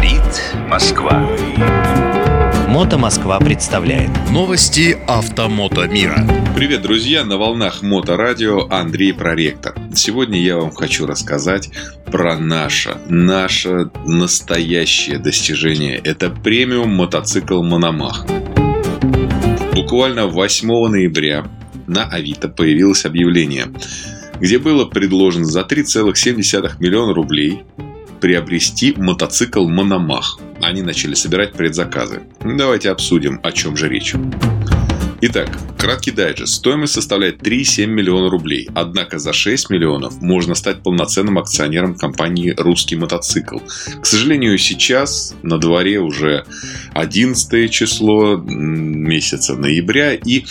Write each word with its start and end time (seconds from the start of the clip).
Говорит 0.00 0.42
Москва. 0.66 1.28
Мото 2.68 2.96
Москва 2.96 3.38
представляет 3.38 4.08
Новости 4.32 4.96
автомото 5.06 5.86
мира. 5.88 6.26
Привет, 6.56 6.80
друзья! 6.80 7.22
На 7.22 7.36
волнах 7.36 7.82
Моторадио 7.82 8.66
Андрей 8.70 9.12
Проректор. 9.12 9.74
Сегодня 9.94 10.40
я 10.40 10.56
вам 10.56 10.70
хочу 10.70 11.04
рассказать 11.04 11.70
про 12.06 12.38
наше, 12.38 12.96
наше 13.10 13.90
настоящее 14.06 15.18
достижение. 15.18 15.96
Это 16.02 16.30
премиум 16.30 16.94
мотоцикл 16.94 17.62
Мономах. 17.62 18.24
Буквально 19.74 20.28
8 20.28 20.66
ноября 20.88 21.46
на 21.86 22.04
Авито 22.04 22.48
появилось 22.48 23.04
объявление, 23.04 23.66
где 24.40 24.58
было 24.58 24.86
предложено 24.86 25.44
за 25.44 25.60
3,7 25.60 26.76
миллиона 26.80 27.12
рублей 27.12 27.64
приобрести 28.20 28.94
мотоцикл 28.96 29.66
Мономах. 29.66 30.38
Они 30.62 30.82
начали 30.82 31.14
собирать 31.14 31.52
предзаказы. 31.52 32.22
Давайте 32.44 32.90
обсудим, 32.90 33.40
о 33.42 33.52
чем 33.52 33.76
же 33.76 33.88
речь. 33.88 34.14
Итак, 35.22 35.48
краткий 35.80 36.10
дайджест. 36.10 36.56
Стоимость 36.56 36.92
составляет 36.92 37.40
3,7 37.40 37.86
миллиона 37.86 38.28
рублей. 38.28 38.68
Однако 38.74 39.18
за 39.18 39.32
6 39.32 39.70
миллионов 39.70 40.20
можно 40.20 40.54
стать 40.54 40.82
полноценным 40.82 41.38
акционером 41.38 41.94
компании 41.94 42.54
«Русский 42.56 42.96
мотоцикл». 42.96 43.58
К 44.00 44.04
сожалению, 44.04 44.58
сейчас 44.58 45.34
на 45.42 45.58
дворе 45.58 46.00
уже 46.00 46.44
11 46.92 47.70
число 47.70 48.36
месяца 48.36 49.56
ноября 49.56 50.14
и, 50.14 50.44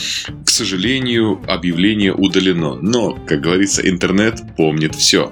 к 0.46 0.50
сожалению, 0.50 1.40
объявление 1.48 2.14
удалено. 2.14 2.76
Но, 2.82 3.14
как 3.28 3.42
говорится, 3.42 3.88
интернет 3.88 4.42
помнит 4.58 4.96
все. 4.96 5.32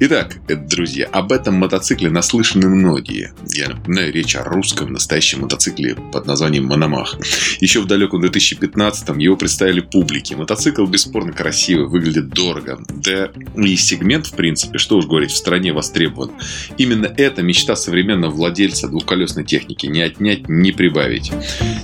Итак, 0.00 0.38
друзья, 0.48 1.06
об 1.12 1.32
этом 1.32 1.54
мотоцикле 1.56 2.08
наслышаны 2.08 2.68
многие. 2.68 3.34
Я 3.52 3.68
напоминаю, 3.68 4.12
речь 4.12 4.36
о 4.36 4.44
русском 4.44 4.92
настоящем 4.92 5.42
мотоцикле 5.42 5.96
под 6.12 6.26
названием 6.26 6.64
«Мономах». 6.64 7.18
Еще 7.60 7.80
в 7.80 7.86
далеком 7.86 8.24
2015-м 8.24 9.18
его 9.18 9.33
представили 9.36 9.80
публике. 9.80 10.36
Мотоцикл 10.36 10.86
бесспорно 10.86 11.32
красивый, 11.32 11.88
выглядит 11.88 12.28
дорого. 12.28 12.78
Да 12.88 13.30
и 13.56 13.76
сегмент, 13.76 14.26
в 14.26 14.34
принципе, 14.34 14.78
что 14.78 14.96
уж 14.96 15.06
говорить, 15.06 15.30
в 15.30 15.36
стране 15.36 15.72
востребован. 15.72 16.32
Именно 16.78 17.06
эта 17.16 17.42
мечта 17.42 17.76
современного 17.76 18.30
владельца 18.30 18.88
двухколесной 18.88 19.44
техники. 19.44 19.86
Не 19.86 20.02
отнять, 20.02 20.48
не 20.48 20.72
прибавить. 20.72 21.32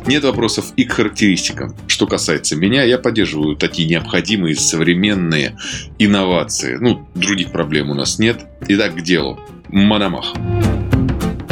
Нет 0.07 0.25
вопросов 0.25 0.73
и 0.77 0.85
к 0.85 0.93
характеристикам. 0.93 1.75
Что 1.87 2.07
касается 2.07 2.57
меня, 2.57 2.83
я 2.85 2.99
поддерживаю 2.99 3.57
такие 3.57 3.89
необходимые 3.89 4.57
современные 4.57 5.57
инновации. 5.99 6.77
Ну, 6.81 7.09
других 7.15 7.53
проблем 7.53 7.91
у 7.91 7.95
нас 7.95 8.19
нет. 8.19 8.41
Итак, 8.69 8.97
к 8.97 9.03
делу. 9.03 9.39
Мономах 9.69 10.35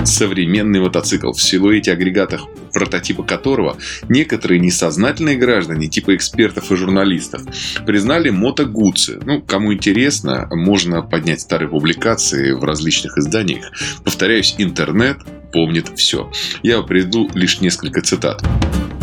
современный 0.09 0.81
мотоцикл 0.81 1.33
в 1.33 1.43
силуэте 1.43 1.93
агрегатах, 1.93 2.47
прототипа 2.73 3.23
которого 3.23 3.77
некоторые 4.09 4.61
несознательные 4.61 5.37
граждане, 5.37 5.89
типа 5.89 6.17
экспертов 6.17 6.73
и 6.73 6.77
журналистов, 6.77 7.43
признали 7.87 8.31
мотогуцы. 8.31 9.21
Ну, 9.25 9.43
кому 9.43 9.75
интересно, 9.75 10.49
можно 10.51 11.03
поднять 11.03 11.41
старые 11.41 11.69
публикации 11.69 12.53
в 12.53 12.65
различных 12.65 13.19
изданиях. 13.19 13.71
Повторяюсь, 14.05 14.55
интернет 14.59 15.19
помнит 15.53 15.91
все. 15.97 16.31
Я 16.63 16.83
приведу 16.83 17.29
лишь 17.35 17.61
несколько 17.61 18.01
цитат. 18.01 18.43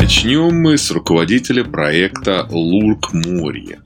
Начнем 0.06 0.54
мы 0.54 0.78
с 0.78 0.92
руководителя 0.92 1.64
проекта 1.64 2.46
Лурк 2.48 3.12
Морье. 3.12 3.80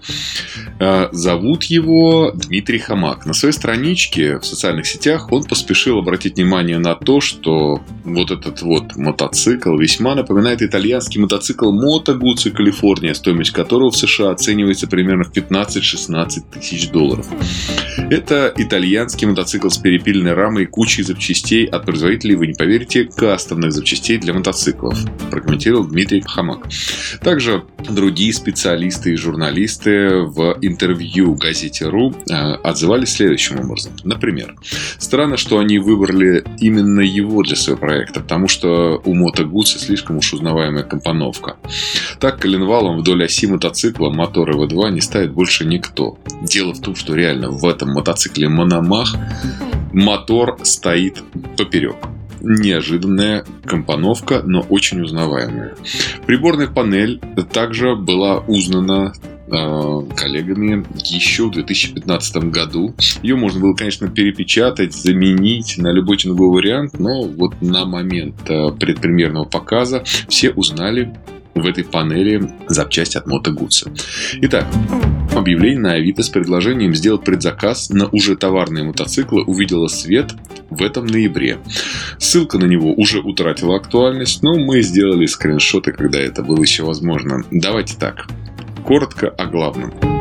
Э, 0.79 1.09
зовут 1.13 1.65
его 1.65 2.33
Дмитрий 2.35 2.79
Хамак. 2.79 3.25
На 3.25 3.33
своей 3.33 3.55
страничке 3.55 4.39
в 4.39 4.45
социальных 4.45 4.87
сетях 4.87 5.33
он 5.33 5.45
поспешил 5.45 5.99
обратить 5.99 6.37
внимание 6.37 6.79
на 6.79 6.95
то, 6.95 7.23
что 7.23 7.81
вот 8.05 8.31
этот 8.31 8.61
вот 8.61 8.97
мотоцикл 8.97 9.79
весьма 9.79 10.15
напоминает 10.15 10.61
итальянский 10.61 11.23
мотоцикл 11.23 11.73
Moto 11.73 12.19
Guzzi 12.19 12.51
Калифорния, 12.51 13.15
стоимость 13.15 13.53
которого 13.53 13.91
в 13.91 13.97
США 13.97 14.33
оценивается 14.33 14.89
примерно 14.89 15.25
в 15.25 15.33
15-16 15.33 16.43
тысяч 16.53 16.91
долларов. 16.91 17.27
Это 18.11 18.53
итальянский 18.57 19.27
мотоцикл 19.27 19.71
с 19.71 19.79
перепильной 19.79 20.35
рамой 20.35 20.65
и 20.65 20.67
кучей 20.67 21.03
запчастей 21.03 21.65
от 21.65 21.87
производителей, 21.87 22.35
вы 22.35 22.47
не 22.49 22.55
поверите, 22.55 23.05
кастомных 23.05 23.73
запчастей 23.73 24.19
для 24.19 24.35
мотоциклов, 24.35 24.99
прокомментировал 25.31 25.85
Дмитрий 25.85 26.10
Хамак. 26.19 26.67
Также 27.23 27.65
другие 27.89 28.33
специалисты 28.33 29.13
и 29.13 29.17
журналисты 29.17 30.23
в 30.23 30.59
интервью 30.61 31.35
газете 31.35 31.87
РУ 31.87 32.15
э, 32.29 32.35
отзывались 32.35 33.13
следующим 33.13 33.61
образом. 33.61 33.93
Например, 34.05 34.55
странно, 34.99 35.37
что 35.37 35.59
они 35.59 35.79
выбрали 35.79 36.45
именно 36.59 37.01
его 37.01 37.43
для 37.43 37.57
своего 37.57 37.81
проекта, 37.81 38.21
потому 38.21 38.49
что 38.49 39.01
у 39.05 39.15
Moto 39.15 39.45
Guzzi 39.45 39.79
слишком 39.79 40.19
уж 40.19 40.33
узнаваемая 40.33 40.83
компоновка. 40.83 41.57
Так, 42.19 42.41
коленвалом 42.41 42.99
вдоль 42.99 43.25
оси 43.25 43.47
мотоцикла 43.47 44.11
мотор 44.11 44.51
V2 44.51 44.91
не 44.91 45.01
ставит 45.01 45.33
больше 45.33 45.65
никто. 45.65 46.19
Дело 46.43 46.73
в 46.73 46.81
том, 46.81 46.97
что 46.97 47.15
реально 47.15 47.51
в 47.51 47.65
этом 47.67 47.91
мотоцикле 47.93 48.49
Мономах 48.49 49.15
мотор 49.93 50.59
стоит 50.63 51.23
поперек 51.57 51.97
неожиданная 52.41 53.45
компоновка, 53.65 54.43
но 54.45 54.61
очень 54.61 55.01
узнаваемая. 55.03 55.75
Приборная 56.27 56.69
панель 56.69 57.21
также 57.53 57.97
была 57.97 58.39
узнана 58.39 59.13
Э, 59.53 60.03
коллегами 60.17 60.87
еще 61.05 61.49
в 61.49 61.51
2015 61.51 62.37
году. 62.51 62.95
Ее 63.23 63.35
можно 63.35 63.61
было, 63.61 63.75
конечно, 63.75 64.09
перепечатать, 64.09 64.95
заменить 64.95 65.77
на 65.77 65.93
любой 65.93 66.19
ценовой 66.19 66.51
вариант, 66.51 67.01
но 67.01 67.23
вот 67.23 67.61
на 67.61 67.85
момент 67.85 68.49
э, 68.49 68.71
предпремьерного 68.79 69.47
показа 69.47 70.05
все 70.29 70.51
узнали 70.51 71.13
в 71.57 71.67
этой 71.67 71.83
панели 71.83 72.49
запчасть 72.69 73.17
от 73.17 73.27
Moto 73.27 73.53
Guzzi. 73.53 73.91
Итак, 74.43 74.67
объявление 75.35 75.81
на 75.81 75.93
Авито 75.95 76.23
с 76.23 76.29
предложением 76.29 76.95
сделать 76.95 77.25
предзаказ 77.25 77.91
на 77.91 78.07
уже 78.07 78.37
товарные 78.37 78.85
мотоциклы 78.85 79.43
увидело 79.43 79.89
свет 79.89 80.33
в 80.71 80.83
этом 80.83 81.07
ноябре. 81.07 81.59
Ссылка 82.19 82.59
на 82.59 82.65
него 82.65 82.93
уже 82.95 83.21
утратила 83.21 83.77
актуальность, 83.77 84.43
но 84.43 84.59
мы 84.59 84.83
сделали 84.83 85.27
скриншоты, 85.27 85.93
когда 85.93 86.19
это 86.19 86.43
было 86.43 86.63
еще 86.63 86.85
возможно. 86.85 87.45
Давайте 87.51 87.97
так. 87.97 88.27
Коротко 88.85 89.29
о 89.29 89.47
главном. 89.47 90.20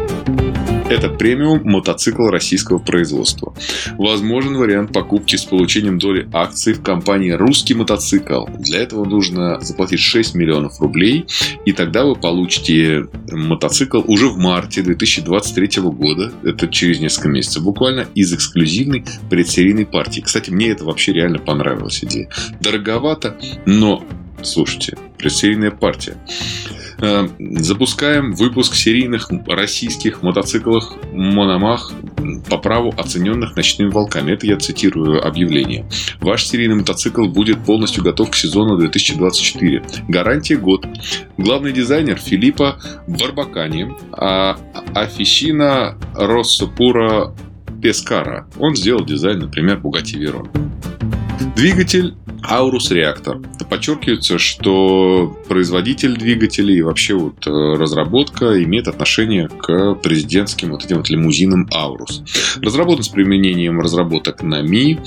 Это 0.90 1.07
премиум 1.07 1.62
мотоцикл 1.66 2.29
российского 2.29 2.79
производства. 2.79 3.53
Возможен 4.00 4.57
вариант 4.57 4.91
покупки 4.91 5.35
с 5.35 5.45
получением 5.45 6.00
доли 6.00 6.28
акций 6.34 6.73
в 6.73 6.81
компании 6.81 7.29
«Русский 7.29 7.75
мотоцикл». 7.75 8.47
Для 8.57 8.79
этого 8.79 9.06
нужно 9.06 9.59
заплатить 9.62 10.00
6 10.00 10.34
миллионов 10.34 10.81
рублей, 10.81 11.28
и 11.63 11.73
тогда 11.73 12.06
вы 12.06 12.16
получите 12.16 13.06
мотоцикл 13.29 14.01
уже 14.07 14.29
в 14.29 14.38
марте 14.38 14.81
2023 14.81 15.84
года, 15.84 16.34
это 16.44 16.68
через 16.68 17.00
несколько 17.00 17.29
месяцев, 17.29 17.63
буквально 17.63 18.07
из 18.16 18.34
эксклюзивной 18.34 19.06
предсерийной 19.29 19.85
партии. 19.85 20.22
Кстати, 20.22 20.50
мне 20.50 20.69
это 20.69 20.85
вообще 20.85 21.13
реально 21.13 21.38
понравилась 21.38 22.03
идея. 22.03 22.29
Дороговато, 22.62 23.38
но, 23.68 24.03
слушайте, 24.41 24.97
предсерийная 25.19 25.72
партия. 25.72 26.18
Э, 27.02 27.28
запускаем 27.40 28.34
выпуск 28.34 28.75
серийных 28.75 29.30
российских 29.47 30.22
мотоциклов 30.22 30.84
Мономах 31.13 31.91
по 32.50 32.57
праву 32.57 32.94
оцененных 32.97 33.56
ночными 33.56 33.90
волками. 33.90 34.34
Это 34.34 34.47
я 34.47 34.57
цитирую 34.57 35.25
объявление. 35.25 35.85
Ваш 36.19 36.46
серийный 36.46 36.75
мотоцикл 36.75 37.25
будет 37.25 37.63
полностью 37.63 38.03
готов 38.03 38.31
к 38.31 38.35
сезону 38.35 38.78
2024. 38.78 39.84
Гарантия 40.07 40.57
год. 40.57 40.85
Главный 41.38 41.72
дизайнер 41.72 42.18
Филиппа 42.18 42.80
Барбакани, 43.07 43.94
а 44.12 44.57
Афисина 44.94 45.97
Россопура 46.16 47.34
Пескара. 47.81 48.47
Он 48.57 48.75
сделал 48.75 49.06
дизайн, 49.06 49.40
например, 49.40 49.78
Bugatti 49.78 50.18
Veyron. 50.18 50.50
Двигатель 51.56 52.15
Аурус 52.44 52.92
реактор. 52.92 53.39
Подчеркивается, 53.69 54.38
что 54.39 55.38
производитель 55.48 56.18
двигателей 56.18 56.77
и 56.77 56.81
вообще 56.81 57.13
вот 57.13 57.45
э, 57.45 57.50
разработка 57.50 58.63
имеет 58.63 58.88
отношение 58.88 59.48
к 59.48 59.95
президентским 59.95 60.71
вот 60.71 60.86
этим 60.86 60.98
вот 60.98 61.10
лимузинам 61.10 61.68
Аурус. 61.74 62.24
Разработан 62.62 63.04
с 63.04 63.10
применением 63.10 63.80
разработок 63.80 64.42
на 64.42 64.62
Ми, 64.62 65.00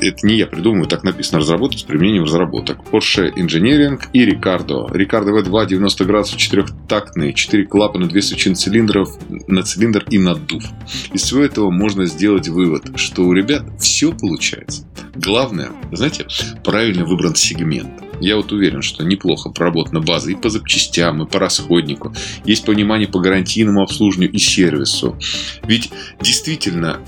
это 0.00 0.26
не 0.26 0.36
я 0.36 0.46
придумываю, 0.46 0.88
так 0.88 1.04
написано, 1.04 1.40
разработать 1.40 1.80
с 1.80 1.82
применением 1.82 2.24
разработок. 2.24 2.78
Porsche 2.90 3.32
Engineering 3.34 4.00
и 4.12 4.24
Ricardo. 4.26 4.90
Ricardo 4.90 5.38
V2 5.38 5.66
90 5.66 6.04
градусов, 6.04 6.36
четырехтактный, 6.38 7.32
4 7.34 7.66
клапана, 7.66 8.08
2 8.08 8.20
сучин 8.20 8.54
цилиндров 8.54 9.16
на 9.46 9.62
цилиндр 9.62 10.04
и 10.10 10.18
наддув. 10.18 10.64
Из 11.12 11.22
всего 11.22 11.42
этого 11.42 11.70
можно 11.70 12.06
сделать 12.06 12.48
вывод, 12.48 12.98
что 12.98 13.22
у 13.22 13.32
ребят 13.32 13.64
все 13.78 14.12
получается. 14.12 14.86
Главное, 15.14 15.70
знаете, 15.92 16.26
правильно 16.64 17.04
выбран 17.04 17.34
сегмент. 17.34 17.90
Я 18.20 18.36
вот 18.36 18.52
уверен, 18.52 18.82
что 18.82 19.04
неплохо 19.04 19.50
проработана 19.50 20.00
база 20.00 20.30
и 20.30 20.36
по 20.36 20.48
запчастям, 20.48 21.22
и 21.22 21.26
по 21.28 21.40
расходнику. 21.40 22.14
Есть 22.44 22.64
понимание 22.64 23.08
по 23.08 23.18
гарантийному 23.18 23.82
обслуживанию 23.82 24.32
и 24.32 24.38
сервису. 24.38 25.18
Ведь 25.64 25.90
действительно 26.20 27.00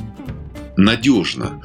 надежно 0.76 1.62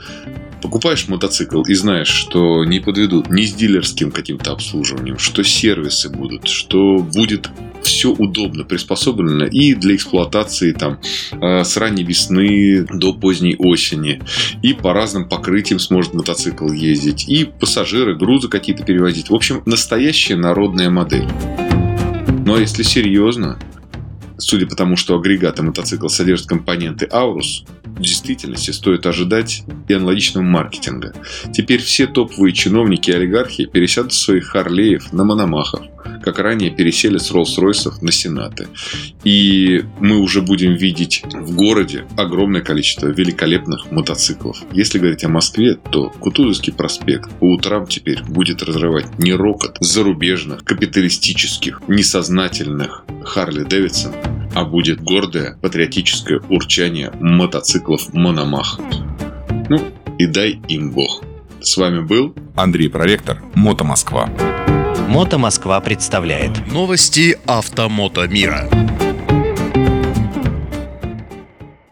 Покупаешь 0.62 1.08
мотоцикл 1.08 1.62
и 1.62 1.74
знаешь, 1.74 2.10
что 2.10 2.66
не 2.66 2.80
подведут 2.80 3.30
ни 3.30 3.44
с 3.44 3.54
дилерским 3.54 4.12
каким-то 4.12 4.52
обслуживанием, 4.52 5.18
что 5.18 5.44
сервисы 5.44 6.10
будут, 6.10 6.48
что 6.48 6.98
будет 7.00 7.50
все 7.82 8.10
удобно 8.12 8.64
приспособлено 8.64 9.46
и 9.46 9.74
для 9.74 9.96
эксплуатации 9.96 10.74
там 10.74 11.00
э, 11.32 11.64
с 11.64 11.78
ранней 11.78 12.04
весны 12.04 12.86
до 12.92 13.14
поздней 13.14 13.56
осени. 13.58 14.22
И 14.62 14.74
по 14.74 14.94
разным 14.94 15.28
покрытиям 15.28 15.80
сможет 15.80 16.14
мотоцикл 16.14 16.72
ездить. 16.72 17.28
И 17.28 17.46
пассажиры, 17.46 18.16
грузы 18.16 18.50
какие-то 18.50 18.84
перевозить. 18.84 19.30
В 19.30 19.36
общем, 19.36 19.64
настоящая 19.66 20.36
народная 20.36 20.90
модель. 20.90 21.28
А 22.48 22.58
если 22.58 22.84
серьезно, 22.84 23.60
судя 24.40 24.66
по 24.66 24.76
тому, 24.76 24.96
что 24.96 25.16
агрегаты 25.16 25.64
мотоцикла 25.64 26.08
содержат 26.08 26.48
компоненты 26.48 27.06
Aurus, 27.06 27.68
в 27.84 28.02
действительности 28.02 28.72
стоит 28.72 29.06
ожидать 29.06 29.64
и 29.88 29.94
аналогичного 29.94 30.44
маркетинга. 30.44 31.14
Теперь 31.54 31.82
все 31.82 32.08
топовые 32.08 32.54
чиновники 32.54 33.12
и 33.12 33.14
олигархи 33.14 33.66
пересядут 33.66 34.14
своих 34.14 34.48
Харлеев 34.48 35.12
на 35.12 35.24
Мономахов, 35.24 35.82
как 36.24 36.40
ранее 36.40 36.72
пересели 36.72 37.18
с 37.18 37.32
Роллс-Ройсов 37.32 38.02
на 38.02 38.12
Сенаты. 38.12 38.68
И 39.24 39.84
мы 40.00 40.18
уже 40.20 40.42
будем 40.42 40.76
видеть 40.76 41.24
в 41.34 41.56
городе 41.56 42.06
огромное 42.18 42.62
количество 42.62 43.08
великолепных 43.08 43.92
мотоциклов. 43.92 44.58
Если 44.72 45.00
говорить 45.00 45.24
о 45.24 45.30
Москве, 45.30 45.76
то 45.76 46.10
Кутузовский 46.10 46.74
проспект 46.74 47.30
по 47.40 47.46
утрам 47.46 47.88
теперь 47.88 48.24
будет 48.24 48.64
разрывать 48.64 49.20
не 49.20 49.34
рокот 49.34 49.78
зарубежных, 49.80 50.64
капиталистических, 50.64 51.82
несознательных 51.88 53.06
Харли 53.24 53.64
Дэвидсон, 53.64 54.14
а 54.56 54.66
будет 54.66 55.02
гордое 55.02 55.58
патриотическое 55.62 56.42
урчание 56.50 57.12
мотоциклов 57.20 58.14
Мономах. 58.14 58.80
Ну, 59.70 59.92
и 60.18 60.26
дай 60.26 60.60
им 60.68 60.92
бог. 60.92 61.24
С 61.62 61.78
вами 61.78 62.02
был 62.02 62.34
Андрей 62.56 62.90
Проректор, 62.90 63.42
Мото 63.54 63.84
Москва. 63.84 64.30
Мото 65.08 65.38
Москва 65.40 65.80
представляет 65.82 66.68
Новости 66.68 67.36
автомото 67.46 68.28
мира. 68.30 68.70